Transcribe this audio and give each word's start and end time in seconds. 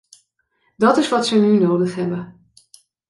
Dat 0.75 0.97
is 0.97 1.09
wat 1.09 1.27
zij 1.27 1.37
nu 1.37 1.59
nodig 1.59 1.95
hebben. 1.95 2.51